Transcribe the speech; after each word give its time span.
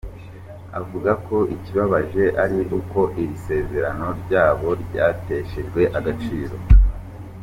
Avuga 0.79 1.11
ko 1.25 1.37
ikibabaje 1.55 2.23
ari 2.43 2.59
uko 2.79 2.99
iri 3.21 3.35
sezerano 3.45 4.07
ryabo 4.21 4.67
ryateshejwe 4.83 5.81
agaciro. 5.97 6.55